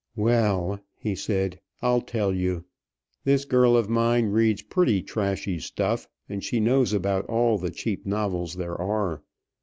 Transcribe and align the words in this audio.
"Well," 0.15 0.79
he 0.97 1.13
said, 1.13 1.59
"I'll 1.83 2.01
tell 2.01 2.33
you. 2.33 2.65
This 3.23 3.45
girl 3.45 3.77
of 3.77 3.87
mine 3.87 4.29
reads 4.31 4.63
pretty 4.63 5.03
trashy 5.03 5.59
stuff, 5.59 6.07
and 6.27 6.43
she 6.43 6.59
knows 6.59 6.91
about 6.91 7.27
all 7.27 7.59
the 7.59 7.69
cheap 7.69 8.03
novels 8.03 8.55
there 8.55 8.75
are. 8.81 9.21